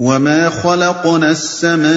[0.00, 1.88] وما خلقنا السماء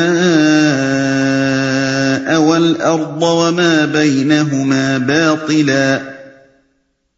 [2.42, 6.01] والأرض وما بينهما باطلا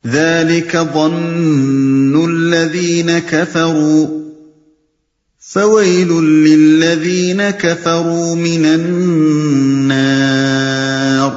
[0.07, 4.23] ذلك ظن الذين كفروا
[5.39, 11.31] فويل للذين كفروا من النار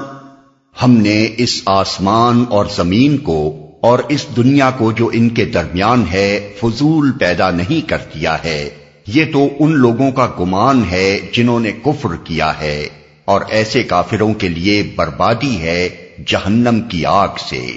[0.82, 6.04] ہم نے اس آسمان اور زمین کو اور اس دنیا کو جو ان کے درمیان
[6.12, 11.60] ہے، فضول پیدا نہیں کر دیا ہے۔ یہ تو ان لوگوں کا گمان ہے جنہوں
[11.60, 12.88] نے کفر کیا ہے،
[13.24, 15.88] اور ایسے کافروں کے لیے بربادی ہے
[16.26, 17.76] جہنم کی آگ سے۔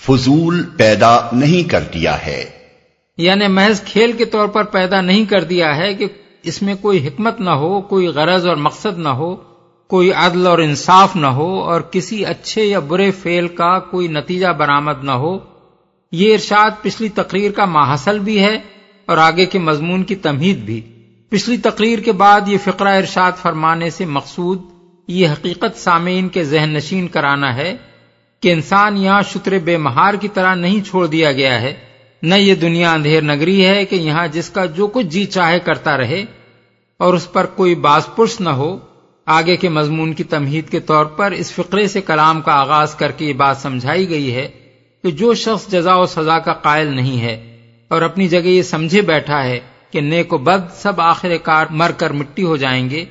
[0.00, 2.44] فضول پیدا نہیں کر دیا ہے۔
[3.18, 6.06] یعنی محض کھیل کے طور پر پیدا نہیں کر دیا ہے کہ
[6.42, 9.36] اس میں کوئی حکمت نہ ہو، کوئی غرض اور مقصد نہ ہو،
[9.86, 14.46] کوئی عدل اور انصاف نہ ہو، اور کسی اچھے یا برے فعل کا کوئی نتیجہ
[14.46, 15.38] برآمد نہ ہو۔
[16.12, 18.75] یہ ارشاد پچھلی تقریر کا ماحصل بھی ہے۔
[19.06, 20.80] اور آگے کے مضمون کی تمہید بھی۔
[21.28, 24.62] پچھلی تقریر کے بعد یہ فقرہ ارشاد فرمانے سے مقصود
[25.08, 27.76] یہ حقیقت سامعین کے ذہن نشین کرانا ہے
[28.40, 31.74] کہ انسان یہاں شتر بے مہار کی طرح نہیں چھوڑ دیا گیا ہے۔
[32.22, 35.96] نہ یہ دنیا اندھیر نگری ہے کہ یہاں جس کا جو کچھ جی چاہے کرتا
[35.96, 36.24] رہے
[36.96, 38.78] اور اس پر کوئی باز پرس نہ ہو۔
[39.26, 43.10] آگے کے مضمون کی تمہید کے طور پر اس فقرے سے کلام کا آغاز کر
[43.10, 44.48] کے یہ بات سمجھائی گئی ہے
[45.02, 47.55] کہ جو شخص جزا و سزا کا قائل نہیں ہے
[47.88, 51.90] اور اپنی جگہ یہ سمجھے بیٹھا ہے کہ نیک و بد سب آخر کار مر
[51.90, 53.04] کر مٹی ہو جائیں گے،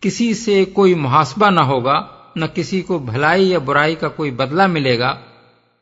[0.00, 2.00] کسی سے کوئی محاسبہ نہ ہوگا،
[2.36, 5.14] نہ کسی کو بھلائی یا برائی کا کوئی بدلہ ملے گا۔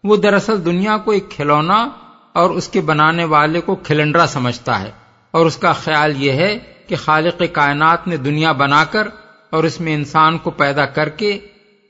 [0.05, 1.89] وہ دراصل دنیا کو ایک کھلونا
[2.33, 4.91] اور اس کے بنانے والے کو کھلنڈرا سمجھتا ہے۔
[5.31, 9.09] اور اس کا خیال یہ ہے کہ خالق کائنات نے دنیا بنا کر
[9.51, 11.39] اور اس میں انسان کو پیدا کر کے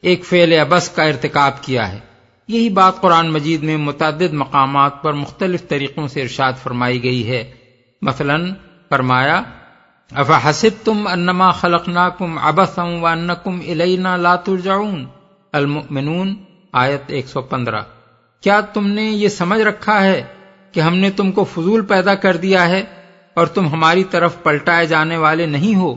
[0.00, 2.12] ایک فعل ابس کا ارتکاب کیا ہے۔
[2.48, 7.51] یہی بات قرآن مجید میں متعدد مقامات پر مختلف طریقوں سے ارشاد فرمائی گئی ہے۔
[8.03, 8.37] مثلا
[8.89, 9.43] فرمایا
[10.11, 15.05] افا حسب تم انما خلق نا کم ابس و ان کم الینا لاتر جاؤن
[15.53, 16.35] المنون
[16.73, 17.80] آیت ایک سو پندرہ۔
[18.41, 20.24] کیا تم نے یہ سمجھ رکھا ہے
[20.73, 22.83] کہ ہم نے تم کو فضول پیدا کر دیا ہے
[23.35, 25.97] اور تم ہماری طرف پلٹائے جانے والے نہیں ہو؟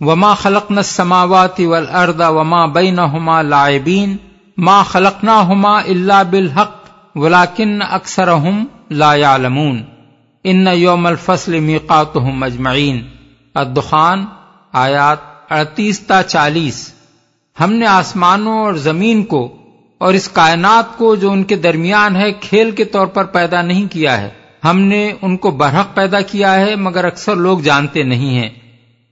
[0.00, 3.00] وما خلق نہ سماواتی ول اردا وما بئی نہ
[4.58, 6.76] ہوما لائبین ماں اللہ بالحق
[7.14, 9.82] ولاکن اکثر ہم لا یعلمون
[10.44, 13.02] ان یوم الفصل میقات مجمعین
[13.54, 14.24] الدخان،
[14.72, 16.94] آیات اڑتیس تا چالیس.
[17.60, 19.56] ہم نے آسمانوں اور زمین کو
[19.98, 23.92] اور اس کائنات کو جو ان کے درمیان ہے، کھیل کے طور پر پیدا نہیں
[23.92, 24.30] کیا ہے۔
[24.64, 28.50] ہم نے ان کو برحق پیدا کیا ہے، مگر اکثر لوگ جانتے نہیں ہیں۔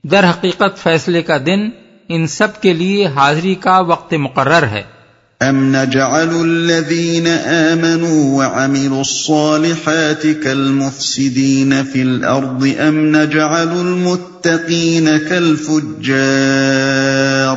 [0.04, 1.70] در حقیقت فیصلے کا دن
[2.08, 4.99] ان سب کے لیے حاضری کا وقت مقرر ہے۔
[5.40, 17.56] ام نجعل الذين آمنوا وعملوا الصالحات كالمفسدين في الأرض ام نجعل المتقين كالفجار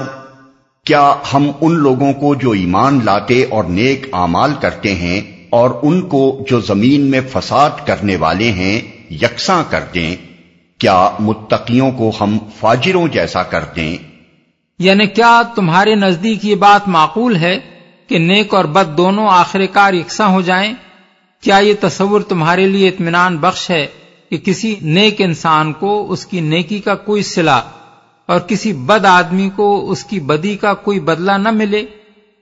[0.85, 6.01] کیا ہم ان لوگوں کو جو ایمان لاتے اور نیک اعمال کرتے ہیں اور ان
[6.01, 10.15] کو جو زمین میں فساد کرنے والے ہیں یکساں کر دیں؟
[10.77, 13.97] کیا متقیوں کو ہم فاجروں جیسا کر دیں؟
[14.79, 17.72] یعنی کیا تمہارے نزدیک یہ بات معقول ہے؟
[18.07, 20.73] کہ نیک اور بد دونوں آخر کار یکساں ہو جائیں۔
[21.41, 23.87] کیا یہ تصور تمہارے لیے اطمینان بخش ہے
[24.29, 27.61] کہ کسی نیک انسان کو اس کی نیکی کا کوئی صلاح
[28.25, 31.85] اور کسی بد آدمی کو اس کی بدی کا کوئی بدلہ نہ ملے؟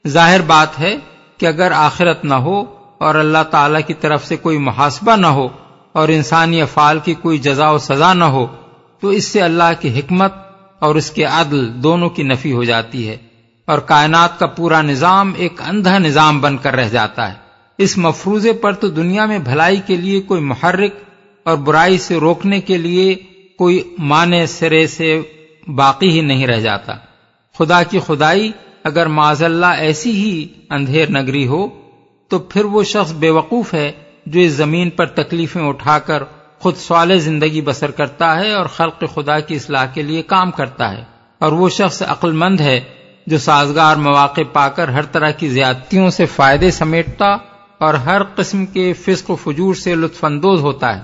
[0.07, 0.97] ظاہر بات ہے
[1.37, 2.63] کہ اگر آخرت نہ ہو
[2.97, 5.47] اور اللہ تعالی کی طرف سے کوئی محاسبہ نہ ہو
[5.93, 8.47] اور انسانی افعال کی کوئی جزا و سزا نہ ہو،
[8.99, 10.33] تو اس سے اللہ کی حکمت
[10.79, 13.17] اور اس کے عدل دونوں کی نفی ہو جاتی ہے۔
[13.65, 17.37] اور کائنات کا پورا نظام ایک اندھا نظام بن کر رہ جاتا ہے۔
[17.77, 20.93] اس مفروضے پر تو دنیا میں بھلائی کے لیے کوئی محرک
[21.43, 23.15] اور برائی سے روکنے کے لیے
[23.57, 25.21] کوئی معنی سرے سے
[25.67, 26.93] باقی ہی نہیں رہ جاتا۔
[27.57, 28.51] خدا کی خدائی
[28.83, 31.67] اگر معذ اللہ ایسی ہی اندھیر نگری ہو،
[32.27, 33.91] تو پھر وہ شخص بے وقوف ہے
[34.25, 36.23] جو اس زمین پر تکلیفیں اٹھا کر
[36.59, 40.97] خود سوال زندگی بسر کرتا ہے اور خلق خدا کی اصلاح کے لیے کام کرتا
[40.97, 41.03] ہے۔
[41.39, 42.81] اور وہ شخص عقل مند ہے
[43.27, 47.37] جو سازگار مواقع پا کر ہر طرح کی زیادتیوں سے فائدے سمیٹتا
[47.77, 51.01] اور ہر قسم کے فسق و فجور سے لطف اندوز ہوتا ہے۔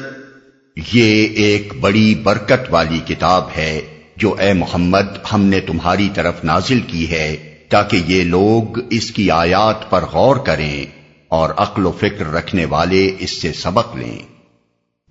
[0.94, 3.82] یہ ایک بڑی برکت والی کتاب ہے
[4.18, 9.32] جو اے محمد ہم نے تمہاری طرف نازل کی ہے۔ تاکہ یہ لوگ اس کی
[9.32, 10.86] آیات پر غور کریں
[11.28, 14.38] اور عقل و فکر رکھنے والے اس سے سبق لیں۔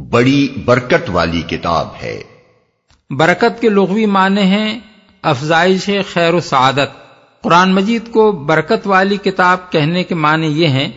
[0.01, 2.23] بڑی برکت والی کتاب ہے۔
[3.11, 4.79] برکت کے لغوی معنی ہیں
[5.23, 6.89] افزائش خیر و سعادت۔
[7.43, 10.89] قرآن مجید کو برکت والی کتاب کہنے کے معنی یہ ہیں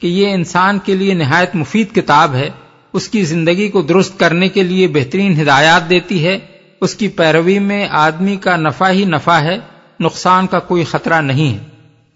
[0.00, 2.48] کہ یہ انسان کے لیے نہایت مفید کتاب ہے۔
[2.92, 6.38] اس کی زندگی کو درست کرنے کے لیے بہترین ہدایات دیتی ہے۔
[6.80, 9.58] اس کی پیروی میں آدمی کا نفع ہی نفع ہے۔
[10.00, 11.58] نقصان کا کوئی خطرہ نہیں ہے۔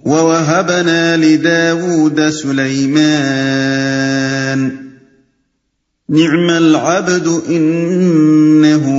[0.04, 4.68] وَوَهَبْنَا لِدَاوُودَ سُلَيْمَانَ
[6.08, 8.92] نِعْمَ الْعَبْدُ إِنَّهُ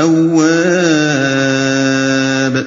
[0.00, 2.62] أَوَّابٌ۔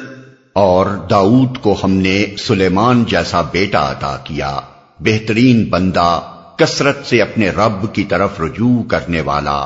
[0.53, 4.59] اور داؤد کو ہم نے سلیمان جیسا بیٹا عطا کیا
[4.99, 6.21] بہترین بندہ
[6.57, 9.65] کثرت سے اپنے رب کی طرف رجوع کرنے والا۔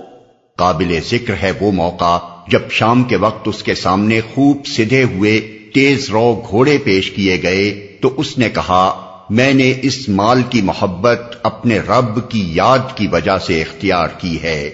[0.61, 2.17] قابل ذکر ہے وہ موقع
[2.47, 7.41] جب شام کے وقت اس کے سامنے خوب سدھے ہوئے تیز رو گھوڑے پیش کیے
[7.43, 12.95] گئے تو اس نے کہا، میں نے اس مال کی محبت اپنے رب کی یاد
[12.95, 14.69] کی وجہ سے اختیار کی ہے۔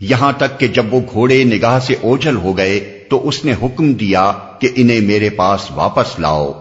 [0.00, 3.92] یہاں تک کہ جب وہ گھوڑے نگاہ سے اوجھل ہو گئے تو اس نے حکم
[3.92, 6.52] دیا کہ انہیں میرے پاس واپس لاؤ۔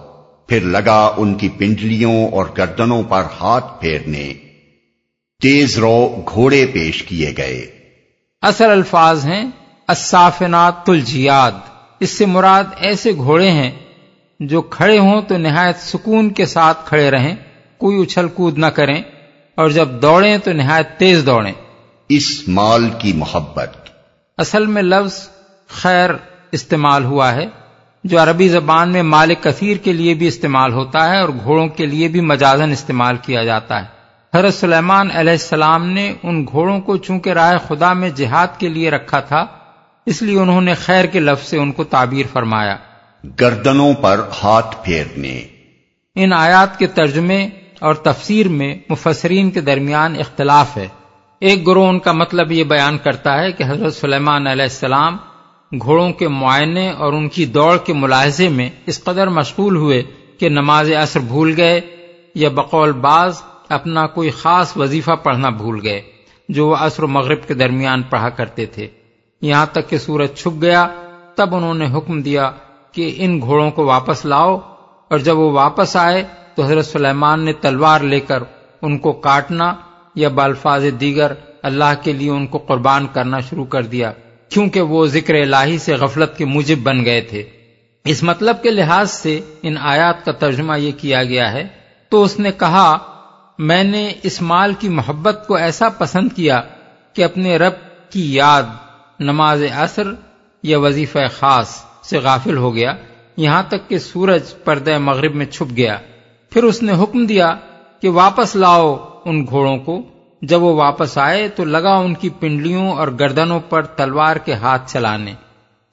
[0.48, 4.34] پھر لگا ان کی پنڈلیوں اور گردنوں پر ہاتھ پھیرنے۔
[5.42, 7.77] تیز رو گھوڑے پیش کیے گئے۔
[8.42, 9.46] اصل الفاظ ہیں
[9.88, 11.52] اسافنات الجیاد
[12.00, 13.72] اس سے مراد ایسے گھوڑے ہیں
[14.40, 17.36] جو کھڑے ہوں تو نہایت سکون کے ساتھ کھڑے رہیں
[17.78, 19.02] کوئی اچھل کود نہ کریں
[19.56, 21.54] اور جب دوڑیں تو نہایت تیز دوڑیں۔
[22.10, 23.90] اس مال کی محبت۔
[24.38, 25.30] اصل میں لفظ
[25.68, 26.10] خیر
[26.52, 27.46] استعمال ہوا ہے
[28.04, 31.86] جو عربی زبان میں مالک کثیر کے لیے بھی استعمال ہوتا ہے اور گھوڑوں کے
[31.86, 33.97] لیے بھی مجازن استعمال کیا جاتا ہے۔
[34.36, 38.92] حضرت سلیمان علیہ السلام نے ان گھوڑوں کو چونکہ راہ خدا میں جہاد کے لیے
[38.92, 39.46] رکھا تھا
[40.06, 42.78] اس لیے انہوں نے خیر کے لفظ سے ان کو تعبیر فرمایا۔
[43.42, 45.42] گردنوں پر ہاتھ پھیرنے۔
[46.16, 50.88] ان آیات کے ترجمے اور تفسیر میں مفسرین کے درمیان اختلاف ہے۔
[51.40, 55.18] ایک گروہ ان کا مطلب یہ بیان کرتا ہے کہ حضرت سلیمان علیہ السلام
[55.82, 60.04] گھوڑوں کے معائنے اور ان کی دوڑ کے ملاحظے میں اس قدر مشغول ہوئے
[60.40, 61.82] کہ نماز اثر بھول گئے
[62.36, 66.02] یا بقول بعض اپنا کوئی خاص وظیفہ پڑھنا بھول گئے
[66.50, 68.88] جو وہ عصر و مغرب کے درمیان پڑھا کرتے تھے۔
[69.42, 70.88] یہاں تک کہ سورج چھپ گیا،
[71.36, 72.52] تب انہوں نے حکم دیا
[72.92, 74.60] کہ ان گھوڑوں کو واپس لاؤ۔
[75.08, 76.24] اور جب وہ واپس آئے،
[76.56, 78.44] تو حضرت سلیمان نے تلوار لے کر
[78.82, 79.74] ان کو کاٹنا
[80.16, 81.32] یا بالفاظ دیگر
[81.64, 84.12] اللہ کے لیے ان کو قربان کرنا شروع کر دیا،
[84.50, 87.44] کیونکہ وہ ذکر الہی سے غفلت کے موجب بن گئے تھے۔
[88.06, 91.68] اس مطلب کے لحاظ سے ان آیات کا ترجمہ یہ کیا گیا ہے،
[92.10, 92.98] تو اس نے کہا
[93.60, 96.62] میں نے اس مال کی محبت کو ایسا پسند کیا
[97.14, 97.74] کہ اپنے رب
[98.10, 98.64] کی یاد،
[99.20, 100.14] نماز اثر
[100.64, 102.94] یا وظیفہ خاص سے غافل ہو گیا،
[103.38, 105.98] یہاں تک کہ سورج پردہ مغرب میں چھپ گیا۔
[106.50, 107.56] پھر اس نے حکم دیا
[108.02, 110.02] کہ واپس لاؤ ان گھوڑوں کو۔
[110.42, 114.94] جب وہ واپس آئے تو لگا ان کی پنڈلیوں اور گردنوں پر تلوار کے ہاتھ
[114.94, 115.34] چلانے۔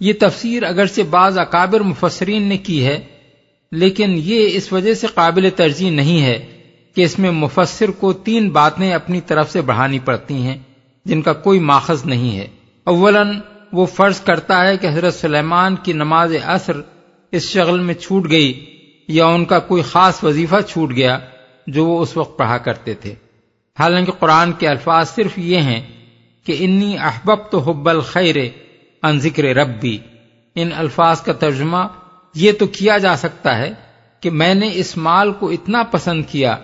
[0.01, 3.01] یہ تفسیر اگرچہ بعض اکابر مفسرین نے کی ہے،
[3.73, 6.54] لیکن یہ اس وجہ سے قابل ترجیح نہیں ہے
[6.95, 10.59] کہ اس میں مفسر کو تین باتیں اپنی طرف سے بڑھانی پڑتی ہیں،
[11.05, 12.47] جن کا کوئی ماخذ نہیں ہے۔
[12.85, 13.23] اولا،
[13.73, 16.81] وہ فرض کرتا ہے کہ حضرت سلیمان کی نماز اثر
[17.33, 18.77] اس شغل میں چھوٹ گئی
[19.09, 21.19] یا ان کا کوئی خاص وظیفہ چھوٹ گیا
[21.67, 23.15] جو وہ اس وقت پڑھا کرتے تھے۔
[23.79, 25.83] حالانکہ قرآن کے الفاظ صرف یہ ہیں
[26.45, 28.37] کہ انی احبب تو حب الخیر
[29.03, 29.99] ان ذکر ربی۔
[30.55, 31.87] ان الفاظ کا ترجمہ
[32.35, 33.73] یہ تو کیا جا سکتا ہے
[34.21, 36.57] کہ میں نے اس مال کو اتنا پسند کیا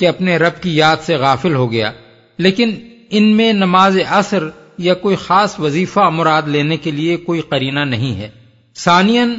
[0.00, 1.92] کہ اپنے رب کی یاد سے غافل ہو گیا۔
[2.38, 2.74] لیکن
[3.10, 8.16] ان میں نماز اثر یا کوئی خاص وظیفہ مراد لینے کے لیے کوئی قرینہ نہیں
[8.16, 8.28] ہے۔
[8.76, 9.38] ثانین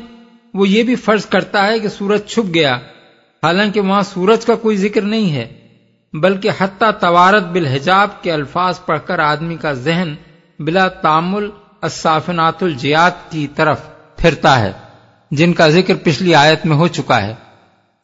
[0.54, 2.76] وہ یہ بھی فرض کرتا ہے کہ سورج چھپ گیا۔
[3.44, 5.48] حالانکہ وہاں سورج کا کوئی ذکر نہیں ہے،
[6.14, 10.16] بلکہ حتیٰ توارت بالحجاب کے الفاظ پڑھ کر آدمی کا ذہن
[10.60, 11.50] بلا تعمل
[11.82, 13.80] الصافنات الجیات کی طرف
[14.18, 14.72] پھرتا ہے،
[15.32, 17.34] جن کا ذکر پچھلی آیت میں ہو چکا ہے۔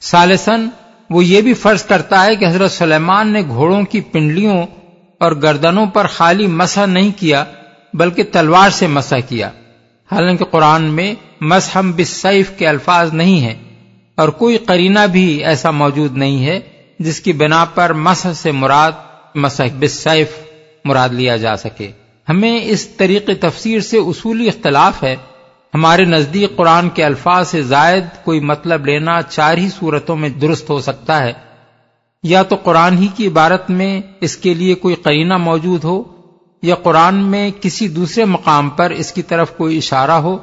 [0.02, 0.68] سالسن
[1.10, 4.66] وہ یہ بھی فرض کرتا ہے کہ حضرت سلیمان نے گھوڑوں کی پنڈلیوں
[5.22, 7.44] اور گردنوں پر خالی مسح نہیں کیا،
[7.94, 9.50] بلکہ تلوار سے مسح کیا۔
[10.10, 13.56] حالانکہ قرآن میں مسحم بسیف کے الفاظ نہیں ہیں،
[14.18, 16.60] اور کوئی قرینہ بھی ایسا موجود نہیں ہے
[17.00, 18.92] جس کی بنا پر مسح سے مراد
[19.36, 20.38] مسح بسیف
[20.86, 21.90] مراد لیا جا سکے۔
[22.28, 25.16] ہمیں اس طریقے تفسیر سے اصولی اختلاف ہے۔
[25.74, 30.70] ہمارے نزدیک قرآن کے الفاظ سے زائد کوئی مطلب لینا چار ہی صورتوں میں درست
[30.70, 31.34] ہو سکتا ہے۔
[32.24, 36.04] یا تو قرآن ہی کی عبارت میں اس کے لیے کوئی قرینہ موجود ہو،
[36.62, 40.38] یا قرآن میں کسی دوسرے مقام پر اس کی طرف کوئی اشارہ ہو،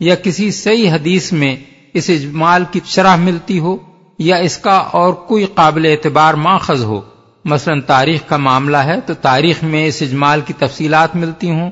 [0.00, 1.56] یا کسی صحیح حدیث میں
[1.94, 3.76] اس اجمال کی شرح ملتی ہو،
[4.18, 7.00] یا اس کا اور کوئی قابل اعتبار ماخذ ہو۔
[7.44, 11.70] مثلا تاریخ کا معاملہ ہے تو تاریخ میں اس اجمال کی تفصیلات ملتی ہوں۔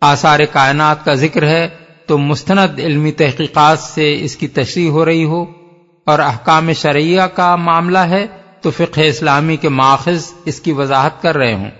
[0.00, 1.68] آثار کائنات کا ذکر ہے
[2.10, 5.44] تو مستند علمی تحقیقات سے اس کی تشریح ہو رہی ہو
[6.06, 8.26] اور احکام شرعیہ کا معاملہ ہے
[8.60, 11.70] تو فقہ اسلامی کے ماخذ اس کی وضاحت کر رہے ہوں۔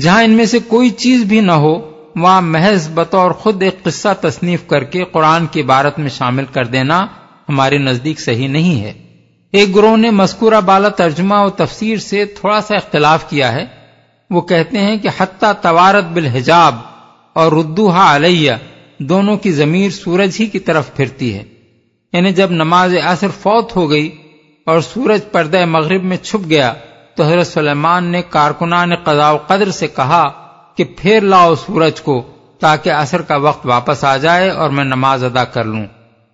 [0.00, 1.74] جہاں ان میں سے کوئی چیز بھی نہ ہو،
[2.16, 6.64] وہاں محض بطور خود ایک قصہ تصنیف کر کے قرآن کی عبارت میں شامل کر
[6.64, 7.06] دینا
[7.48, 8.92] ہمارے نزدیک صحیح نہیں ہے۔
[9.52, 13.66] ایک گروہ نے مذکورہ بالا ترجمہ و تفسیر سے تھوڑا سا اختلاف کیا ہے۔
[14.30, 16.74] وہ کہتے ہیں کہ حتیٰ توارت بالحجاب
[17.32, 18.52] اور ردوہا علیہ
[18.98, 21.42] دونوں کی ضمیر سورج ہی کی طرف پھرتی ہے۔
[22.12, 24.16] یعنی جب نماز اثر فوت ہو گئی
[24.66, 26.72] اور سورج پردہ مغرب میں چھپ گیا،
[27.14, 30.22] تو حضرت سلیمان نے کارکنان قضاء و قدر سے کہا
[30.76, 32.26] کہ پھر لاؤ سورج کو
[32.60, 35.86] تاکہ اثر کا وقت واپس آ جائے اور میں نماز ادا کر لوں۔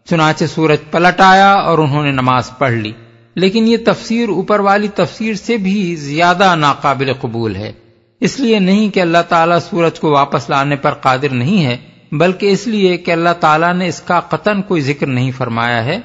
[0.04, 2.92] چنانچہ سورج پلٹ آیا اور انہوں نے نماز پڑھ لی۔
[3.34, 7.72] لیکن یہ تفسیر اوپر والی تفسیر سے بھی زیادہ ناقابل قبول ہے۔
[8.20, 11.76] اس لیے نہیں کہ اللہ تعالیٰ سورج کو واپس لانے پر قادر نہیں ہے۔
[12.12, 15.96] بلکہ اس لیے کہ اللہ تعالیٰ نے اس کا قطن کوئی ذکر نہیں فرمایا ہے۔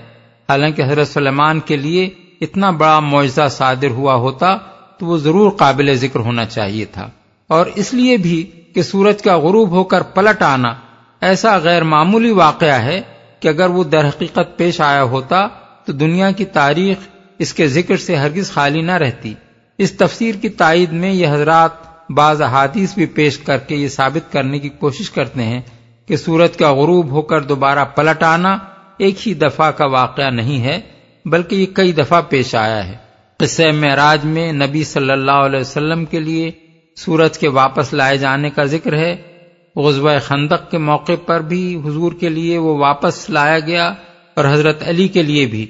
[0.49, 2.09] حالانکہ حضرت سلیمان کے لیے
[2.41, 4.57] اتنا بڑا معجزہ صادر ہوا ہوتا
[4.99, 7.09] تو وہ ضرور قابل ذکر ہونا چاہیے تھا۔
[7.47, 10.73] اور اس لیے بھی کہ سورج کا غروب ہو کر پلٹ آنا
[11.21, 13.01] ایسا غیر معمولی واقعہ ہے
[13.39, 15.47] کہ اگر وہ در حقیقت پیش آیا ہوتا
[15.85, 16.97] تو دنیا کی تاریخ
[17.37, 19.33] اس کے ذکر سے ہرگز خالی نہ رہتی۔
[19.77, 21.71] اس تفسیر کی تائید میں یہ حضرات
[22.11, 25.61] بعض احادیث بھی پیش کر کے یہ ثابت کرنے کی کوشش کرتے ہیں
[26.07, 28.57] کہ سورج کا غروب ہو کر دوبارہ پلٹ آنا
[28.97, 30.81] ایک ہی دفعہ کا واقعہ نہیں ہے،
[31.25, 32.97] بلکہ یہ کئی دفعہ پیش آیا ہے۔
[33.37, 36.51] قصہ معراج میں نبی صلی اللہ علیہ وسلم کے لیے
[36.95, 39.15] سورج کے واپس لائے جانے کا ذکر ہے۔
[39.75, 43.93] غزوہ خندق کے موقع پر بھی حضور کے لیے وہ واپس لایا گیا
[44.33, 45.65] اور حضرت علی کے لیے بھی،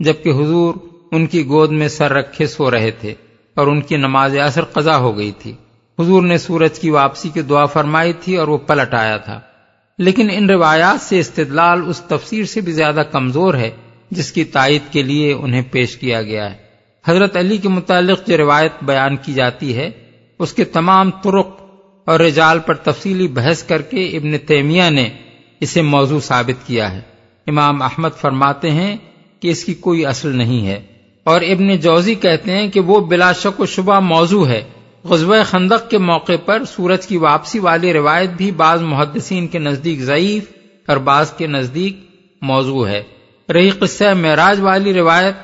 [0.00, 0.74] جبکہ حضور
[1.12, 3.14] ان کی گود میں سر رکھے سو رہے تھے
[3.54, 5.52] اور ان کی نماز اثر قضا ہو گئی تھی۔
[5.98, 9.40] حضور نے سورج کی واپسی کی دعا فرمائی تھی اور وہ پلٹ آیا تھا۔
[9.98, 13.70] لیکن ان روایات سے استدلال اس تفسیر سے بھی زیادہ کمزور ہے،
[14.10, 16.56] جس کی تائید کے لیے انہیں پیش کیا گیا ہے۔
[17.06, 19.90] حضرت علی کے متعلق جو روایت بیان کی جاتی ہے،
[20.38, 21.48] اس کے تمام ترک
[22.04, 25.08] اور رجال پر تفصیلی بحث کر کے ابن تیمیہ نے
[25.60, 27.00] اسے موضوع ثابت کیا ہے۔
[27.46, 28.96] امام احمد فرماتے ہیں
[29.40, 30.82] کہ اس کی کوئی اصل نہیں ہے
[31.24, 34.62] اور ابن جوزی کہتے ہیں کہ وہ بلا شک و شبہ موضوع ہے۔
[35.08, 40.00] غزوہ خندق کے موقع پر سورج کی واپسی والی روایت بھی بعض محدثین کے نزدیک
[40.00, 40.44] ضعیف
[40.88, 42.10] اور بعض کے نزدیک
[42.42, 43.02] موضوع ہے۔
[43.52, 45.34] رہی قصہ معراج والی روایت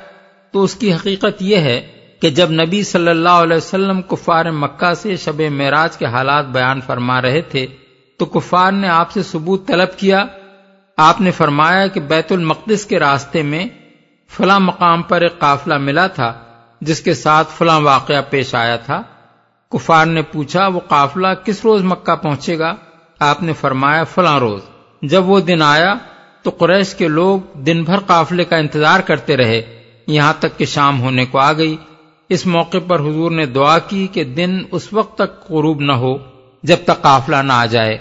[0.51, 1.87] تو اس کی حقیقت یہ ہے
[2.21, 6.81] کہ جب نبی صلی اللہ علیہ وسلم کفار مکہ سے شب معراج کے حالات بیان
[6.81, 7.67] فرما رہے تھے
[8.17, 10.25] تو کفار نے آپ سے ثبوت طلب کیا۔
[10.97, 13.65] آپ نے فرمایا کہ بیت المقدس کے راستے میں
[14.29, 16.33] فلاں مقام پر ایک قافلہ ملا تھا
[16.81, 19.01] جس کے ساتھ فلاں واقعہ پیش آیا تھا۔
[19.73, 22.75] کفار نے پوچھا، وہ قافلہ کس روز مکہ پہنچے گا؟
[23.19, 24.61] آپ نے فرمایا، فلاں روز۔
[25.01, 25.93] جب وہ دن آیا،
[26.41, 29.61] تو قریش کے لوگ دن بھر قافلے کا انتظار کرتے رہے۔
[30.07, 31.77] یہاں تک کہ شام ہونے کو آ گئی۔
[32.29, 36.17] اس موقع پر حضور نے دعا کی کہ دن اس وقت تک غروب نہ ہو،
[36.63, 37.97] جب تک قافلہ نہ آ جائے۔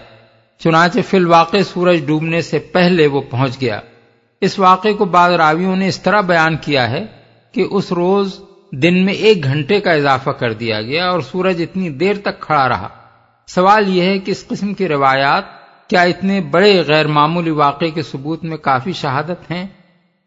[0.59, 3.81] چنانچہ فی الواقع سورج ڈوبنے سے پہلے وہ پہنچ گیا۔
[4.41, 7.07] اس واقعے کو بعض راویوں نے اس طرح بیان کیا ہے
[7.53, 8.41] کہ اس روز
[8.73, 12.69] دن میں ایک گھنٹے کا اضافہ کر دیا گیا اور سورج اتنی دیر تک کھڑا
[12.69, 12.89] رہا۔
[13.47, 15.45] سوال یہ ہے کہ اس قسم کی روایات
[15.89, 19.67] کیا اتنے بڑے غیر معمولی واقعے کے ثبوت میں کافی شہادت ہیں؟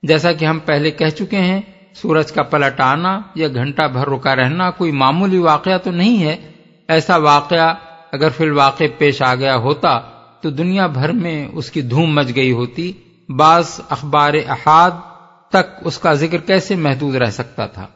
[0.04, 1.62] جیسا کہ ہم پہلے کہہ چکے ہیں،
[1.94, 6.52] سورج کا پلٹ آنا یا گھنٹہ بھر رکا رہنا کوئی معمولی واقعہ تو نہیں ہے۔
[6.88, 7.74] ایسا واقعہ
[8.12, 10.00] اگر فی الواقع پیش آ گیا ہوتا
[10.42, 12.92] تو دنیا بھر میں اس کی دھوم مچ گئی ہوتی۔
[13.30, 14.92] بعض اخبار احاد
[15.50, 17.88] تک اس کا ذکر کیسے محدود رہ سکتا تھا؟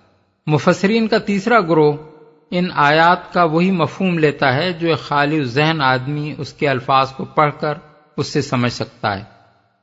[0.50, 1.94] مفسرین کا تیسرا گروہ
[2.51, 7.12] ان آیات کا وہی مفہوم لیتا ہے جو ایک خالی ذہن آدمی اس کے الفاظ
[7.12, 7.74] کو پڑھ کر
[8.18, 9.24] اس سے سمجھ سکتا ہے۔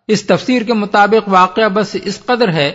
[0.09, 2.73] اس تفسیر کے مطابق واقعہ بس اس قدر ہے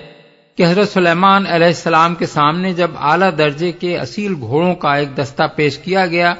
[0.56, 5.18] کہ حضرت سلیمان علیہ السلام کے سامنے جب اعلی درجے کے اصیل گھوڑوں کا ایک
[5.18, 6.34] دستہ پیش کیا گیا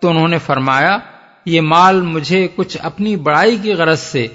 [0.00, 0.98] تو انہوں نے فرمایا،
[1.44, 4.26] یہ مال مجھے کچھ اپنی بڑائی کی غرض سے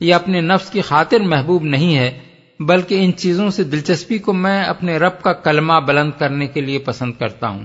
[0.00, 2.18] یا اپنے نفس کی خاطر محبوب نہیں ہے
[2.60, 6.78] بلکہ ان چیزوں سے دلچسپی کو میں اپنے رب کا کلمہ بلند کرنے کے لیے
[6.78, 7.64] پسند کرتا ہوں۔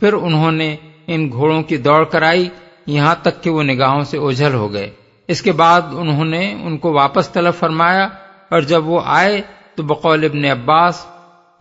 [0.00, 2.48] پھر انہوں نے ان گھوڑوں کی دوڑ کرائی،
[2.86, 4.90] یہاں تک کہ وہ نگاہوں سے اوجھل ہو گئے۔
[5.28, 8.08] اس کے بعد انہوں نے ان کو واپس طلب فرمایا،
[8.48, 9.40] اور جب وہ آئے
[9.74, 11.06] تو بقول ابن عباس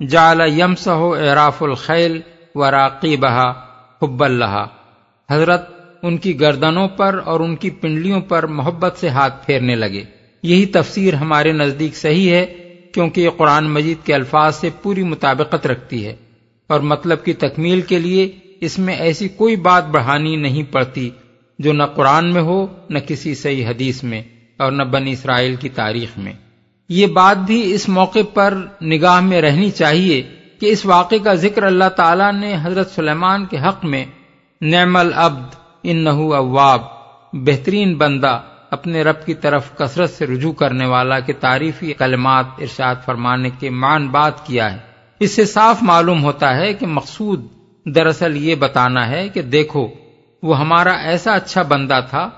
[0.09, 2.21] جال یم اعراف الخیل
[2.55, 3.53] و راقی بہا
[4.01, 4.65] حب اللہ۔
[5.31, 5.69] حضرت
[6.03, 10.03] ان کی گردنوں پر اور ان کی پنڈلیوں پر محبت سے ہاتھ پھیرنے لگے۔
[10.43, 12.45] یہی تفسیر ہمارے نزدیک صحیح ہے،
[12.93, 16.15] کیونکہ یہ قرآن مجید کے الفاظ سے پوری مطابقت رکھتی ہے۔
[16.67, 21.09] اور مطلب کی تکمیل کے لیے اس میں ایسی کوئی بات بڑھانی نہیں پڑتی
[21.59, 24.23] جو نہ قرآن میں ہو، نہ کسی صحیح حدیث میں
[24.57, 26.33] اور نہ بنی اسرائیل کی تاریخ میں۔
[26.89, 30.21] یہ بات بھی اس موقع پر نگاہ میں رہنی چاہیے
[30.59, 34.05] کہ اس واقعے کا ذکر اللہ تعالیٰ نے حضرت سلیمان کے حق میں،
[34.61, 36.81] نعم العبد ان نحو اواب،
[37.33, 42.95] بہترین بندہ اپنے رب کی طرف کثرت سے رجوع کرنے والا کے تعریفی کلمات ارشاد
[43.05, 44.77] فرمانے کے مان بات کیا ہے۔
[45.19, 47.45] اس سے صاف معلوم ہوتا ہے کہ مقصود
[47.85, 49.87] دراصل یہ بتانا ہے کہ دیکھو،
[50.43, 52.29] وہ ہمارا ایسا اچھا بندہ تھا،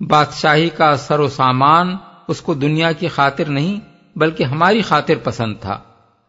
[0.00, 1.96] بادشاہی کا سر و سامان
[2.28, 3.80] اس کو دنیا کی خاطر نہیں
[4.18, 5.78] بلکہ ہماری خاطر پسند تھا۔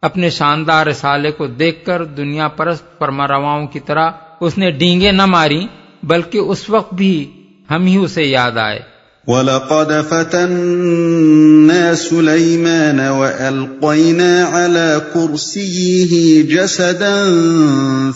[0.01, 4.09] اپنے شاندار رسالے کو دیکھ کر دنیا پرست فرما رواؤں کی طرح
[4.39, 5.67] اس نے ڈینگے نہ ماری
[6.03, 8.94] بلکہ اس وقت بھی ہم ہی اسے یاد آئے۔
[9.27, 17.31] وَلَقَدْ فَتَنَّا سُلَيْمَانَ وَأَلْقَيْنَا عَلَى كُرْسِيِّهِ جَسَدًا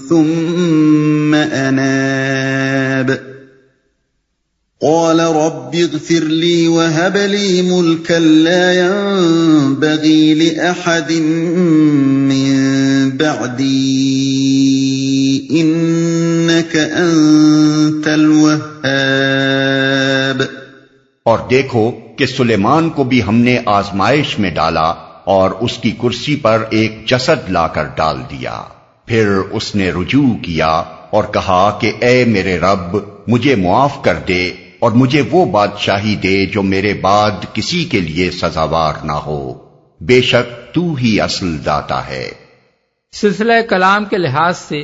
[0.10, 3.20] ثُمَّ أَنَابَ
[4.82, 11.12] قَالَ رَبِّ اغْفِرْ لِي وَهَبْ لِي مُلْكًا لَا يَنبَغِي لِأَحَدٍ
[12.32, 14.30] مِّن بَعْدِي
[15.52, 19.20] إِنَّكَ أَنتَ الْوَهَّابُ
[21.30, 24.94] اور دیکھو کہ سلیمان کو بھی ہم نے آزمائش میں ڈالا
[25.24, 28.64] اور اس کی کرسی پر ایک جسد لا کر ڈال دیا۔
[29.06, 30.68] پھر اس نے رجوع کیا
[31.10, 36.46] اور کہا کہ اے میرے رب، مجھے معاف کر دے اور مجھے وہ بادشاہی دے
[36.46, 39.54] جو میرے بعد کسی کے لیے سزاوار نہ ہو۔
[40.02, 42.30] بے شک تو ہی اصل داتا ہے۔
[43.12, 44.84] سلسلہ کلام کے لحاظ سے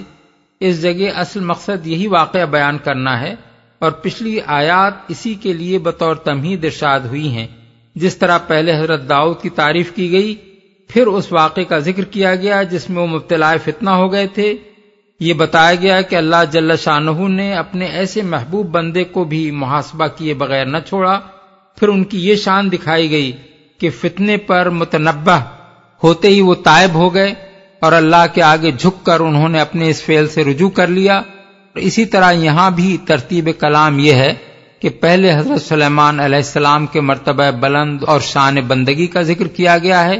[0.59, 3.35] اس جگہ اصل مقصد یہی واقعہ بیان کرنا ہے
[3.85, 7.47] اور پچھلی آیات اسی کے لیے بطور تمہید ارشاد ہوئی ہیں۔
[7.95, 10.35] جس طرح پہلے حضرت داؤد کی تعریف کی گئی،
[10.87, 14.53] پھر اس واقعے کا ذکر کیا گیا جس میں وہ مبتلا فتنہ ہو گئے تھے۔
[15.19, 20.07] یہ بتایا گیا کہ اللہ جل شاہ نے اپنے ایسے محبوب بندے کو بھی محاسبہ
[20.07, 21.19] کیے بغیر نہ چھوڑا۔
[21.79, 23.31] پھر ان کی یہ شان دکھائی گئی
[23.77, 25.37] کہ فتنے پر متنبع
[26.03, 27.33] ہوتے ہی وہ طائب ہو گئے
[27.79, 31.21] اور اللہ کے آگے جھک کر انہوں نے اپنے اس فیل سے رجوع کر لیا۔
[31.75, 34.33] اسی طرح یہاں بھی ترتیب کلام یہ ہے
[34.79, 39.77] کہ پہلے حضرت سلیمان علیہ السلام کے مرتبہ بلند اور شان بندگی کا ذکر کیا
[39.77, 40.19] گیا ہے،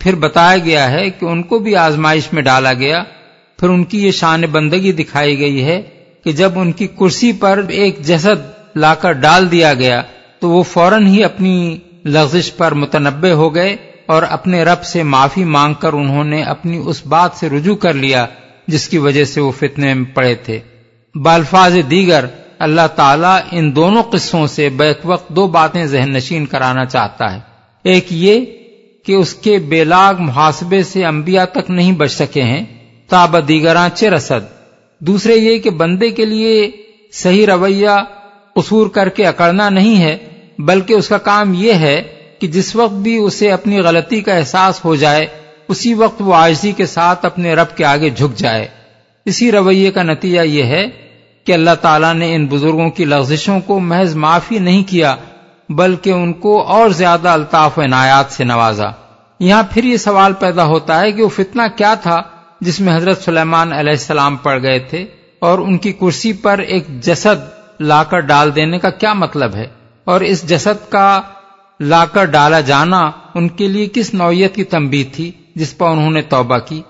[0.00, 3.02] پھر بتایا گیا ہے کہ ان کو بھی آزمائش میں ڈالا گیا،
[3.58, 5.82] پھر ان کی یہ شان بندگی دکھائی گئی ہے
[6.24, 10.02] کہ جب ان کی کرسی پر ایک جسد لا کر ڈال دیا گیا
[10.38, 15.44] تو وہ فوراً ہی اپنی لغزش پر متنبع ہو گئے اور اپنے رب سے معافی
[15.44, 18.26] مانگ کر انہوں نے اپنی اس بات سے رجوع کر لیا
[18.66, 20.58] جس کی وجہ سے وہ فتنے میں پڑے تھے۔
[21.22, 22.24] بالفاظ دیگر
[22.58, 27.40] اللہ تعالیٰ ان دونوں قصوں سے بیک وقت دو باتیں ذہن نشین کرانا چاہتا ہے۔
[27.82, 28.44] ایک یہ
[29.06, 32.64] کہ اس کے بے لاگ محاسبے سے انبیاء تک نہیں بچ سکے ہیں،
[33.08, 34.46] تاب دیگراں رسد۔
[34.98, 36.70] دوسرے یہ کہ بندے کے لیے
[37.12, 38.02] صحیح رویہ
[38.54, 40.16] قصور کر کے اکڑنا نہیں ہے،
[40.58, 42.02] بلکہ اس کا کام یہ ہے
[42.38, 45.26] کہ جس وقت بھی اسے اپنی غلطی کا احساس ہو جائے،
[45.68, 48.66] اسی وقت وہ آجزی کے ساتھ اپنے رب کے آگے جھک جائے۔
[49.24, 51.05] اسی رویے کا نتیجہ یہ ہے
[51.46, 55.16] کہ اللہ تعالیٰ نے ان بزرگوں کی لغزشوں کو محض معافی نہیں کیا،
[55.68, 58.86] بلکہ ان کو اور زیادہ الطاف و عنایات سے نوازا۔
[59.40, 62.22] یہاں پھر یہ سوال پیدا ہوتا ہے کہ وہ فتنہ کیا تھا
[62.60, 65.06] جس میں حضرت سلیمان علیہ السلام پڑ گئے تھے
[65.38, 69.66] اور ان کی کرسی پر ایک جسد لا کر ڈال دینے کا کیا مطلب ہے؟
[70.04, 71.20] اور اس جسد کا
[71.80, 76.10] لا کر ڈالا جانا ان کے لیے کس نوعیت کی تنبیہ تھی جس پر انہوں
[76.10, 76.82] نے توبہ کی؟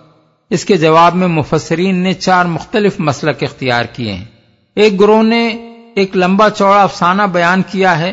[0.51, 4.25] اس کے جواب میں مفسرین نے چار مختلف مسلک اختیار کیے ہیں۔
[4.77, 5.47] ایک گروہ نے
[5.95, 8.13] ایک لمبا چوڑا افسانہ بیان کیا ہے،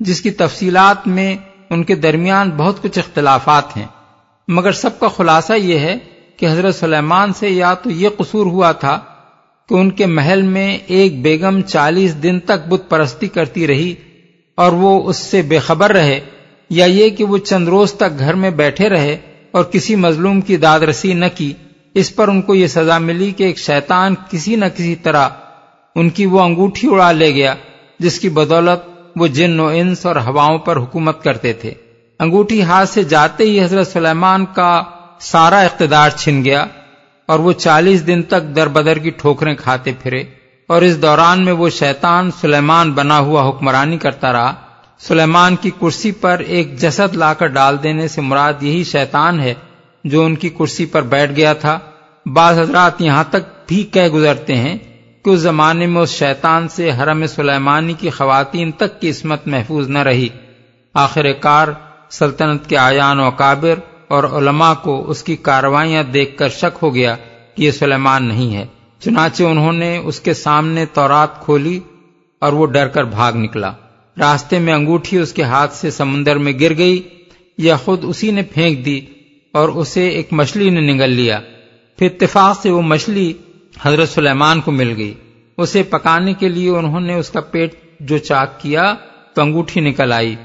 [0.00, 1.34] جس کی تفصیلات میں
[1.70, 3.86] ان کے درمیان بہت کچھ اختلافات ہیں۔
[4.48, 5.96] مگر سب کا خلاصہ یہ ہے
[6.36, 8.98] کہ حضرت سلیمان سے یا تو یہ قصور ہوا تھا
[9.68, 13.94] کہ ان کے محل میں ایک بیگم چالیس دن تک بت پرستی کرتی رہی
[14.58, 16.20] اور وہ اس سے بے خبر رہے،
[16.70, 19.16] یا یہ کہ وہ چند روز تک گھر میں بیٹھے رہے
[19.50, 21.52] اور کسی مظلوم کی داد رسی نہ کی۔
[21.94, 25.28] اس پر ان کو یہ سزا ملی کہ ایک شیطان کسی نہ کسی طرح
[25.94, 27.54] ان کی وہ انگوٹھی اڑا لے گیا،
[27.98, 31.74] جس کی بدولت وہ جن و انس اور ہواؤں پر حکومت کرتے تھے۔
[32.18, 34.82] انگوٹھی ہاتھ سے جاتے ہی حضرت سلیمان کا
[35.20, 36.66] سارا اقتدار چھن گیا
[37.26, 40.24] اور وہ چالیس دن تک در بدر کی ٹھوکریں کھاتے پھرے۔
[40.66, 44.54] اور اس دوران میں وہ شیطان سلیمان بنا ہوا حکمرانی کرتا رہا۔
[44.98, 49.54] سلیمان کی کرسی پر ایک جسد لا کر ڈال دینے سے مراد یہی شیطان ہے
[50.04, 51.78] جو ان کی کرسی پر بیٹھ گیا تھا۔
[52.26, 54.78] بعض حضرات یہاں تک بھی کہہ گزرتے ہیں۔
[55.24, 59.88] کہ اس زمانے میں اس شیطان سے حرم سلیمانی کی خواتین تک کی عصمت محفوظ
[59.88, 60.28] نہ رہی؟
[60.94, 61.68] آخر کار
[62.10, 63.74] سلطنت کے آیان و کابر
[64.08, 67.16] اور علماء کو اس کی کاروائیاں دیکھ کر شک ہو گیا
[67.54, 68.66] کہ یہ سلیمان نہیں ہے۔
[69.00, 71.80] چنانچہ انہوں نے اس کے سامنے تورات کھولی
[72.38, 73.72] اور وہ ڈر کر بھاگ نکلا۔
[74.18, 77.02] راستے میں انگوٹھی اس کے ہاتھ سے سمندر میں گر گئی،
[77.58, 79.00] یا خود اسی نے پھینک دی
[79.52, 81.40] اور اسے ایک مچھلی نے نگل لیا۔
[81.98, 83.32] پھر اتفاق سے وہ مچھلی
[83.80, 85.14] حضرت سلیمان کو مل گئی۔
[85.58, 88.94] اسے پکانے کے لیے انہوں نے اس کا پیٹ جو چاک کیا،
[89.34, 90.36] تو انگوٹھی نکل آئی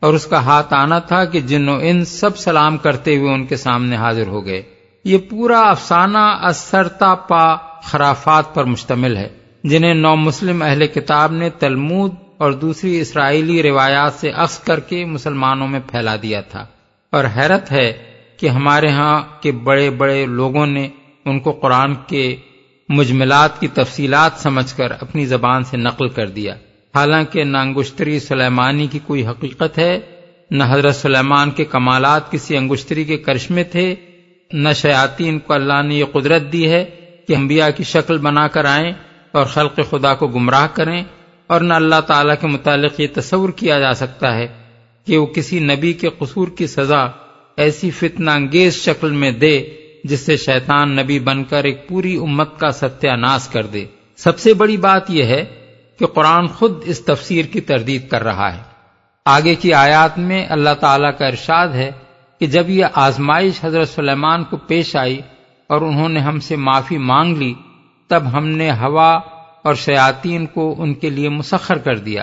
[0.00, 3.46] اور اس کا ہاتھ آنا تھا کہ جن و ان سب سلام کرتے ہوئے ان
[3.46, 4.62] کے سامنے حاضر ہو گئے۔
[5.04, 9.28] یہ پورا افسانہ اسرتا پا خرافات پر مشتمل ہے،
[9.64, 15.04] جنہیں نو مسلم اہل کتاب نے تلمود اور دوسری اسرائیلی روایات سے عکس کر کے
[15.04, 16.66] مسلمانوں میں پھیلا دیا تھا۔
[17.12, 17.92] اور حیرت ہے
[18.36, 20.88] کہ ہمارے ہاں کے بڑے بڑے لوگوں نے
[21.24, 22.36] ان کو قرآن کے
[22.88, 26.54] مجملات کی تفصیلات سمجھ کر اپنی زبان سے نقل کر دیا۔
[26.94, 30.00] حالانکہ نہ انگشتری سلیمانی کی کوئی حقیقت ہے،
[30.50, 33.94] نہ حضرت سلیمان کے کمالات کسی انگشتری کے کرشمے تھے،
[34.52, 36.84] نہ شیاطین کو اللہ نے یہ قدرت دی ہے
[37.28, 38.92] کہ انبیاء کی شکل بنا کر آئیں
[39.32, 41.02] اور خلق خدا کو گمراہ کریں
[41.46, 44.46] اور نہ اللہ تعالیٰ کے متعلق یہ تصور کیا جا سکتا ہے
[45.06, 47.06] کہ وہ کسی نبی کے قصور کی سزا
[47.56, 49.58] ایسی فتنہ انگیز شکل میں دے
[50.06, 53.84] جس سے شیطان نبی بن کر ایک پوری امت کا ستیہ ناس کر دے۔
[54.16, 55.44] سب سے بڑی بات یہ ہے
[55.98, 58.62] کہ قرآن خود اس تفسیر کی تردید کر رہا ہے۔
[59.24, 61.92] آگے کی آیات میں اللہ تعالیٰ کا ارشاد ہے
[62.40, 65.20] کہ جب یہ آزمائش حضرت سلیمان کو پیش آئی
[65.66, 67.54] اور انہوں نے ہم سے معافی مانگ لی،
[68.08, 69.12] تب ہم نے ہوا
[69.62, 72.22] اور شیاطین کو ان کے لیے مسخر کر دیا۔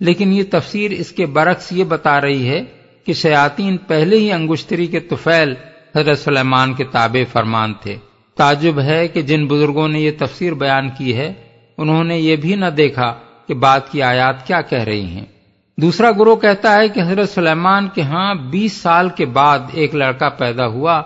[0.00, 2.64] لیکن یہ تفسیر اس کے برعکس یہ بتا رہی ہے
[3.04, 5.54] کہ شیاطین پہلے ہی انگشتری کے طفیل
[5.96, 7.96] حضرت سلیمان کے تابع فرمان تھے۔
[8.36, 11.32] تعجب ہے کہ جن بزرگوں نے یہ تفسیر بیان کی ہے،
[11.78, 13.14] انہوں نے یہ بھی نہ دیکھا
[13.46, 15.24] کہ بات کی آیات کیا کہہ رہی ہیں۔
[15.76, 20.28] دوسرا گروہ کہتا ہے کہ حضرت سلیمان کے ہاں بیس سال کے بعد ایک لڑکا
[20.28, 21.02] پیدا ہوا۔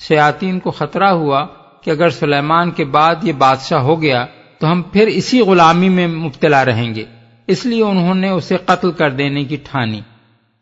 [0.00, 1.46] شیاطین کو خطرہ ہوا
[1.82, 4.26] کہ اگر سلیمان کے بعد یہ بادشاہ ہو گیا
[4.58, 7.04] تو ہم پھر اسی غلامی میں مبتلا رہیں گے۔
[7.46, 10.00] اس لیے انہوں نے اسے قتل کر دینے کی ٹھانی۔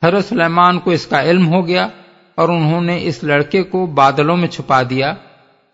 [0.04, 1.88] حضرت سلیمان کو اس کا علم ہو گیا
[2.36, 5.14] اور انہوں نے اس لڑکے کو بادلوں میں چھپا دیا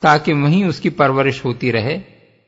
[0.01, 1.99] تاکہ وہیں اس کی پرورش ہوتی رہے۔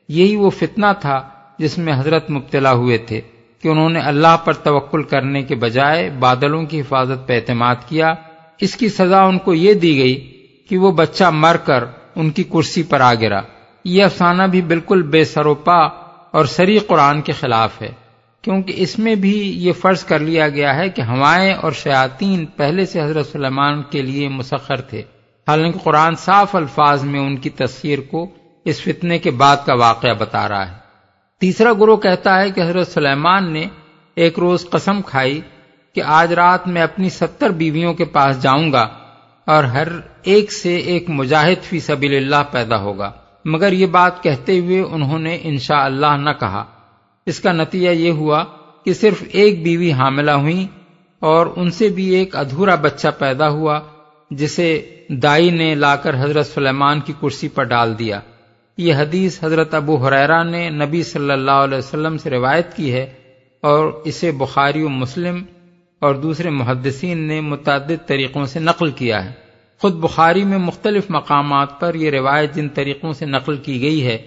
[0.09, 3.21] یہی وہ فتنہ تھا جس میں حضرت مبتلا ہوئے تھے
[3.63, 8.13] کہ انہوں نے اللہ پر توکل کرنے کے بجائے بادلوں کی حفاظت پہ اعتماد کیا۔
[8.61, 11.83] اس کی سزا ان کو یہ دی گئی کہ وہ بچہ مر کر
[12.15, 13.41] ان کی کرسی پر آ گرا۔
[13.85, 15.77] یہ افسانہ بھی بالکل بے سروپا
[16.31, 18.04] اور سری قرآن کے خلاف ہے۔
[18.45, 22.85] کیونکہ اس میں بھی یہ فرض کر لیا گیا ہے کہ ہوائیں اور شیاطین پہلے
[22.85, 24.99] سے حضرت سلیمان کے لیے مسخر تھے۔
[25.47, 28.29] حالانکہ قرآن صاف الفاظ میں ان کی تصویر کو
[28.65, 30.73] اس فتنے کے بعد کا واقعہ بتا رہا ہے۔
[31.39, 33.65] تیسرا گروہ کہتا ہے کہ حضرت سلیمان نے
[34.15, 35.41] ایک روز قسم کھائی
[35.95, 38.87] کہ آج رات میں اپنی ستر بیویوں کے پاس جاؤں گا
[39.45, 39.87] اور ہر
[40.23, 43.11] ایک سے ایک مجاہد فی سبیل اللہ پیدا ہوگا۔
[43.45, 46.65] مگر یہ بات کہتے ہوئے انہوں نے انشاء اللہ نہ کہا۔
[47.25, 48.43] اس کا نتیجہ یہ ہوا
[48.85, 50.67] کہ صرف ایک بیوی حاملہ ہوئی
[51.19, 53.79] اور ان سے بھی ایک ادھورا بچہ پیدا ہوا
[54.31, 58.19] جسے دائی نے لا کر حضرت سلیمان کی کرسی پر ڈال دیا۔
[58.77, 63.13] یہ حدیث حضرت ابو حریرا نے نبی صلی اللہ علیہ وسلم سے روایت کی ہے
[63.61, 65.43] اور اسے بخاری و مسلم
[65.99, 69.31] اور دوسرے محدثین نے متعدد طریقوں سے نقل کیا ہے۔
[69.81, 74.17] خود بخاری میں مختلف مقامات پر یہ روایت جن طریقوں سے نقل کی گئی ہے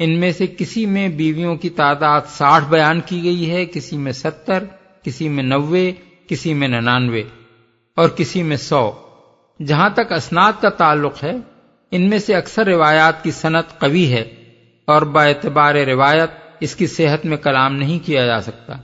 [0.00, 4.12] ان میں سے کسی میں بیویوں کی تعداد ساٹھ بیان کی گئی ہے، کسی میں
[4.12, 4.64] ستر،
[5.02, 5.92] کسی میں نوے،
[6.26, 7.22] کسی میں ننانوے،
[7.96, 8.90] اور کسی میں سو۔
[9.60, 11.32] جہاں تک اسناد کا تعلق ہے،
[11.90, 14.24] ان میں سے اکثر روایات کی صنعت قوی ہے،
[14.84, 16.30] اور با اعتبار روایت
[16.60, 18.74] اس کی صحت میں کلام نہیں کیا جا سکتا۔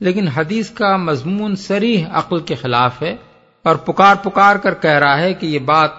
[0.00, 3.16] لیکن حدیث کا مضمون سریح عقل کے خلاف ہے،
[3.62, 5.90] اور پکار پکار کر کہہ رہا ہے کہ یہ بات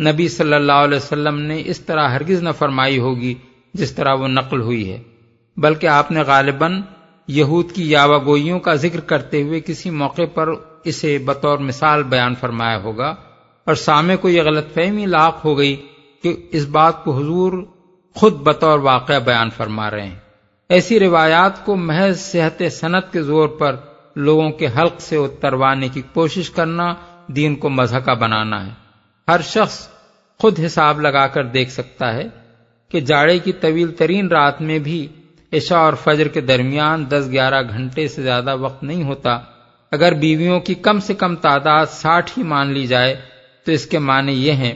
[0.00, 3.34] نبی صلی اللہ علیہ وسلم نے اس طرح ہرگز نہ فرمائی ہوگی۔
[3.74, 4.98] جس طرح وہ نقل ہوئی ہے۔
[5.56, 6.80] بلکہ آپ نے غالباً
[7.28, 10.48] یہود کی یاوا گوئیوں کا ذکر کرتے ہوئے کسی موقع پر
[10.84, 13.14] اسے بطور مثال بیان فرمایا ہوگا۔
[13.66, 15.86] اور سامع کو یہ غلط فہمی لاق ہو گئی
[16.22, 17.52] کہ اس بات کو حضور
[18.14, 20.18] خود بطور واقعہ بیان فرما رہے ہیں۔
[20.68, 23.76] ایسی روایات کو محض صحت صنعت کے زور پر
[24.16, 26.94] لوگوں کے حلق سے اتروانے کی کوشش کرنا
[27.26, 28.70] دین کو مذہقہ بنانا ہے۔
[29.28, 29.88] ہر شخص
[30.38, 32.39] خود حساب لگا کر دیکھ سکتا ہے
[32.90, 35.06] کہ جاڑے کی طویل ترین رات میں بھی
[35.52, 39.38] عشاء اور فجر کے درمیان دس گیارہ گھنٹے سے زیادہ وقت نہیں ہوتا۔
[39.90, 43.16] اگر بیویوں کی کم سے کم تعداد ساٹھ ہی مان لی جائے،
[43.64, 44.74] تو اس کے معنی یہ ہیں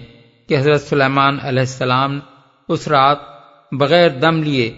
[0.49, 2.21] کہ حضرت سلیمان علیہ السلام
[2.69, 3.19] اس رات
[3.73, 4.73] بغیر دم لیے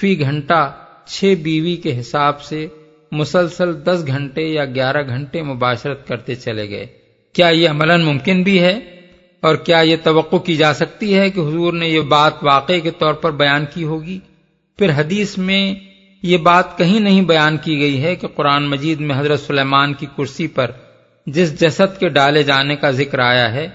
[0.00, 0.72] فی گھنٹہ
[1.06, 2.68] چھ بیوی کے حساب سے
[3.12, 6.86] مسلسل دس گھنٹے یا گیارہ گھنٹے مباشرت کرتے چلے گئے۔
[7.32, 8.99] کیا یہ عملاً ممکن بھی ہے؟
[9.40, 12.90] اور کیا یہ توقع کی جا سکتی ہے کہ حضور نے یہ بات واقع کے
[12.90, 14.18] طور پر بیان کی ہوگی؟
[14.78, 15.74] پھر حدیث میں
[16.22, 20.06] یہ بات کہیں نہیں بیان کی گئی ہے کہ قرآن مجید میں حضرت سلیمان کی
[20.16, 20.70] کرسی پر
[21.26, 23.68] جس جسد کے ڈالے جانے کا ذکر آیا ہے،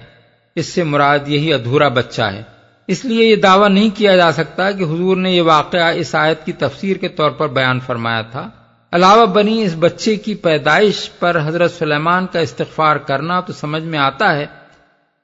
[0.54, 2.42] اس سے مراد یہی ادھورا بچہ ہے۔
[2.86, 6.46] اس لیے یہ دعویٰ نہیں کیا جا سکتا کہ حضور نے یہ واقعہ اس آیت
[6.46, 8.50] کی تفسیر کے طور پر بیان فرمایا تھا۔
[8.92, 13.98] علاوہ بنی اس بچے کی پیدائش پر حضرت سلیمان کا استغفار کرنا تو سمجھ میں
[13.98, 14.46] آتا ہے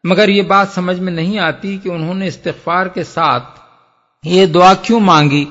[0.05, 3.45] مگر یہ بات سمجھ میں نہیں آتی کہ انہوں نے استغفار کے ساتھ
[4.25, 5.45] یہ دعا کیوں مانگی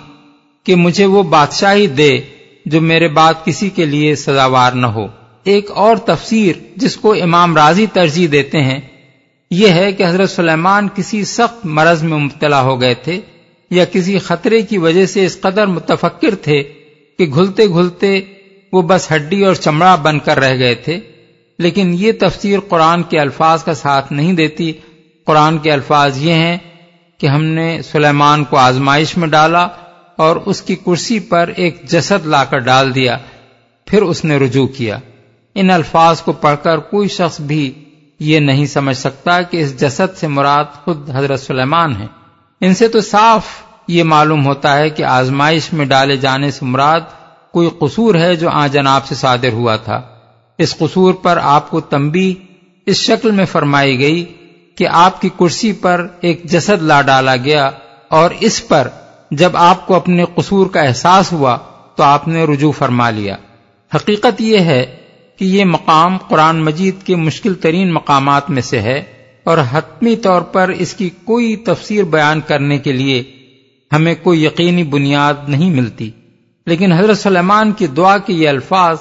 [0.63, 2.19] کہ مجھے وہ بادشاہی دے
[2.65, 5.07] جو میرے بعد کسی کے لیے سزاوار نہ ہو۔
[5.43, 8.79] ایک اور تفسیر جس کو امام راضی ترجیح دیتے ہیں،
[9.51, 13.19] یہ ہے کہ حضرت سلیمان کسی سخت مرض میں مبتلا ہو گئے تھے
[13.69, 16.63] یا کسی خطرے کی وجہ سے اس قدر متفکر تھے
[17.17, 18.21] کہ گھلتے گھلتے
[18.73, 20.99] وہ بس ہڈی اور چمڑا بن کر رہ گئے تھے۔
[21.62, 24.74] لیکن یہ تفسیر قرآن کے الفاظ کا ساتھ نہیں دیتی۔
[25.26, 26.58] قرآن کے الفاظ یہ ہیں
[27.17, 29.67] کہ ہم نے سلیمان کو آزمائش میں ڈالا
[30.15, 33.17] اور اس کی کرسی پر ایک جسد لا کر ڈال دیا،
[33.86, 34.97] پھر اس نے رجوع کیا۔
[35.56, 37.71] ان الفاظ کو پڑھ کر کوئی شخص بھی
[38.19, 42.08] یہ نہیں سمجھ سکتا کہ اس جسد سے مراد خود حضرت سلیمان ہے
[42.62, 43.45] ان سے تو صاف
[43.88, 47.02] یہ معلوم ہوتا ہے کہ آزمائش میں ڈالے جانے سے مراد
[47.52, 50.02] کوئی قصور ہے جو آ جناب سے صادر ہوا تھا۔
[50.62, 52.36] اس قصور پر آپ کو تمبی
[52.86, 54.26] اس شکل میں فرمائی گئی
[54.76, 57.71] کہ آپ کی کرسی پر ایک جسد لا ڈالا گیا
[58.08, 58.88] اور اس پر
[59.32, 61.58] جب آپ کو اپنے قصور کا احساس ہوا
[61.95, 63.36] تو آپ نے رجوع فرما لیا۔
[63.95, 64.95] حقیقت یہ ہے
[65.39, 69.04] کہ یہ مقام قرآن مجید کے مشکل ترین مقامات میں سے ہے
[69.43, 73.24] اور حتمی طور پر اس کی کوئی تفسیر بیان کرنے کے لیے
[73.95, 76.12] ہمیں کوئی یقینی بنیاد نہیں ملتی۔
[76.67, 78.97] لیکن حضرت سلیمان کی دعا کے یہ الفاظ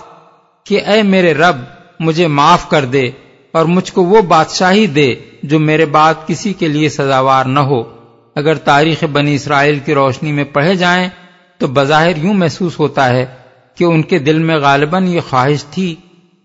[0.64, 1.56] کہ اے میرے رب،
[2.00, 3.10] مجھے معاف کر دے
[3.52, 7.82] اور مجھ کو وہ بادشاہی دے جو میرے بعد کسی کے لیے سزاوار نہ ہو۔
[8.36, 11.08] اگر تاریخ بنی اسرائیل کی روشنی میں پڑھے جائیں
[11.58, 13.26] تو بظاہر یوں محسوس ہوتا ہے
[13.74, 15.94] کہ ان کے دل میں غالباً یہ خواہش تھی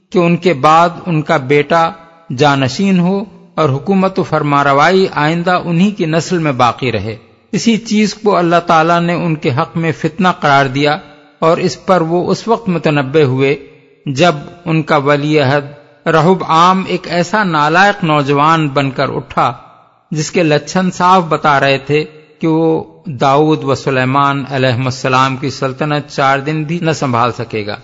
[0.10, 1.92] کہ ان کے بعد ان کا بیٹا
[2.38, 3.24] جانشین ہو
[3.56, 7.16] اور حکومت و فرما روائی آئندہ انہی کی نسل میں باقی رہے۔
[7.52, 10.98] اسی چیز کو اللہ تعالیٰ نے ان کے حق میں فتنہ قرار دیا
[11.40, 13.56] اور اس پر وہ اس وقت متنبع ہوئے
[14.06, 15.66] جب ان کا ولی عہد
[16.08, 19.54] رہب عام ایک ایسا نالائق نوجوان بن کر اٹھا،
[20.12, 22.06] جس کے لچھن صاف بتا رہے تھے
[22.40, 27.66] کہ وہ داؤد و سلیمان علیہ السلام کی سلطنت چار دن بھی نہ سنبھال سکے
[27.66, 27.76] گا۔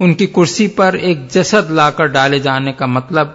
[0.00, 3.28] ان کی کرسی پر ایک جسد لا کر ڈالے جانے کا مطلب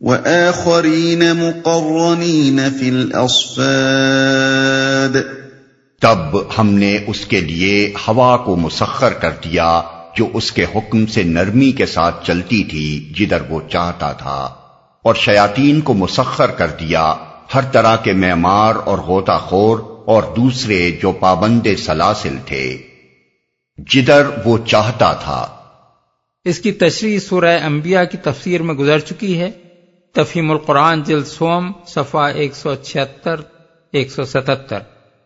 [0.00, 5.16] وآخرين مقرنين في الأصفاد
[6.00, 6.18] تب
[6.58, 9.82] ہم نے اس کے لیے ہوا کو مسخر کر دیا
[10.16, 14.48] جو اس کے حکم سے نرمی کے ساتھ چلتی تھی جدھر وہ چاہتا تھا۔
[15.02, 17.14] اور شیاتین کو مسخر کر دیا،
[17.54, 22.78] ہر طرح کے معمار اور غوطہ خور اور دوسرے جو پابند سلاسل تھے۔
[23.78, 25.48] جدھر وہ چاہتا تھا۔
[26.44, 29.50] اس کی تشریح سورہ انبیاء کی تفسیر میں گزر چکی ہے۔
[30.14, 33.40] تفہیم القرآن جلد سوم، صفحہ ایک سو چھہتر،
[33.92, 34.78] ایک سو ستتر۔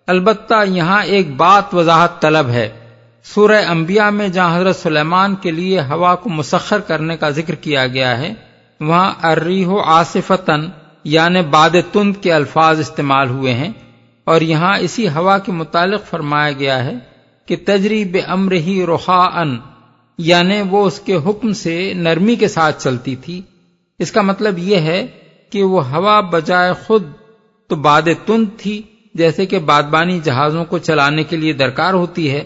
[0.06, 2.68] البتہ یہاں ایک بات وضاحت طلب ہے۔
[3.24, 7.86] سورہ انبیاء میں جہاں حضرت سلیمان کے لیے ہوا کو مسخر کرنے کا ذکر کیا
[7.86, 8.34] گیا ہے،
[8.80, 10.68] وہاں ارریح و آصفتاً
[11.04, 13.72] یعنی باد تند کے الفاظ استعمال ہوئے ہیں۔
[14.24, 17.09] اور یہاں اسی ہوا کے متعلق فرمایا گیا ہے۔
[17.50, 19.58] کہ تجریب امر ہی روحا ان
[20.18, 23.42] یعنی وہ اس کے حکم سے نرمی کے ساتھ چلتی تھی۔
[23.98, 25.06] اس کا مطلب یہ ہے
[25.50, 27.02] کہ وہ ہوا بجائے خود
[27.68, 28.82] تو باد تند تھی،
[29.14, 32.44] جیسے کہ بادبانی جہازوں کو چلانے کے لیے درکار ہوتی ہے،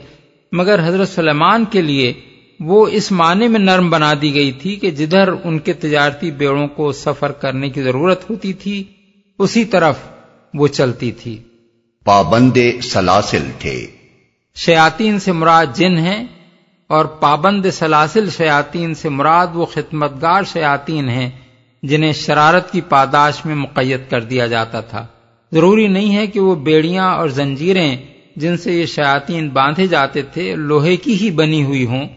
[0.52, 2.12] مگر حضرت سلیمان کے لیے
[2.60, 6.68] وہ اس معنی میں نرم بنا دی گئی تھی کہ جدھر ان کے تجارتی بیڑوں
[6.68, 8.84] کو سفر کرنے کی ضرورت ہوتی تھی،
[9.38, 9.98] اسی طرف
[10.54, 11.38] وہ چلتی تھی۔
[12.04, 13.86] پابند سلاسل تھے۔
[14.56, 16.26] شیاتین سے مراد جن ہیں
[16.88, 21.30] اور پابند سلاسل شیاتین سے مراد وہ خدمتگار شیاتین ہیں
[21.82, 25.06] جنہیں شرارت کی پاداش میں مقید کر دیا جاتا تھا۔
[25.52, 27.96] ضروری نہیں ہے کہ وہ بیڑیاں اور زنجیریں
[28.36, 32.08] جن سے یہ شیاطین باندھے جاتے تھے لوہے کی ہی بنی ہوئی ہوں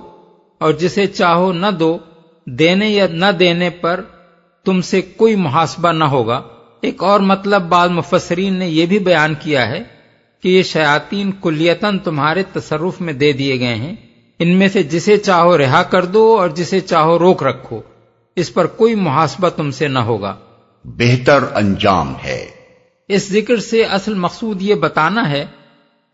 [0.57, 1.97] اور جسے چاہو نہ دو،
[2.45, 4.01] دینے یا نہ دینے پر
[4.65, 6.41] تم سے کوئی محاسبہ نہ ہوگا۔
[6.83, 9.83] ایک اور مطلب بعض مفسرین نے یہ بھی بیان کیا ہے
[10.43, 13.95] کہ یہ شیاطین کلیتن تمہارے تصرف میں دے دیے گئے ہیں۔
[14.39, 17.81] ان میں سے جسے چاہو رہا کر دو اور جسے چاہو روک رکھو۔
[18.35, 20.35] اس پر کوئی محاسبہ تم سے نہ ہوگا۔
[20.83, 22.45] بہتر انجام ہے۔
[23.07, 25.45] اس ذکر سے اصل مقصود یہ بتانا ہے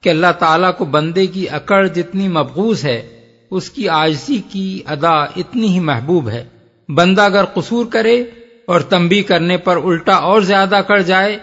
[0.02, 3.20] کہ اللہ تعالیٰ کو بندے کی اکڑ جتنی مبغوز ہے
[3.52, 6.44] اس کی آجزی کی ادا اتنی ہی محبوب ہے۔
[6.90, 8.24] بندہ اگر قصور کرے
[8.70, 11.38] اور تنبی کرنے پر الٹا اور زیادہ کر جائے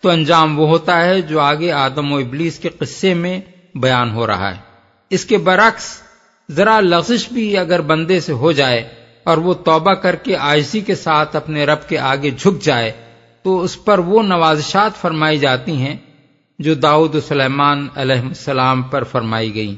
[0.00, 3.40] تو انجام وہ ہوتا ہے جو آگے آدم و ابلیس کے قصے میں
[3.74, 4.60] بیان ہو رہا ہے۔
[5.10, 6.02] اس کے برعکس،
[6.50, 8.88] ذرا لغزش بھی اگر بندے سے ہو جائے
[9.24, 12.92] اور وہ توبہ کر کے آجزی کے ساتھ اپنے رب کے آگے جھک جائے
[13.42, 15.96] تو اس پر وہ نوازشات فرمائی جاتی ہیں
[16.58, 19.76] جو داؤد سلیمان علیہ السلام پر فرمائی گئی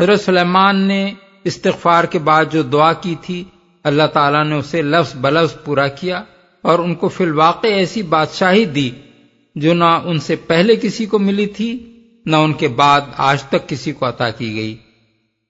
[0.00, 1.12] حضرت سلیمان نے
[1.44, 3.44] استغفار کے بعد جو دعا کی تھی،
[3.84, 6.22] اللہ تعالیٰ نے اسے لفظ بلفظ پورا کیا۔
[6.66, 8.90] اور ان کو فی الواقع ایسی بادشاہی دی
[9.54, 13.68] جو نہ ان سے پہلے کسی کو ملی تھی، نہ ان کے بعد آج تک
[13.68, 14.76] کسی کو عطا کی گئی۔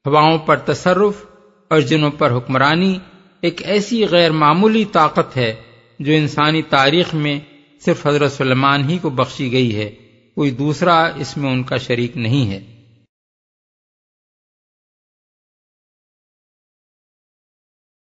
[0.07, 1.25] ہواؤں پر تصرف
[1.69, 2.99] اور جنوں پر حکمرانی
[3.41, 5.55] ایک ایسی غیر معمولی طاقت ہے
[5.99, 7.39] جو انسانی تاریخ میں
[7.85, 9.91] صرف حضرت سلمان ہی کو بخشی گئی ہے،
[10.35, 12.61] کوئی دوسرا اس میں ان کا شریک نہیں ہے۔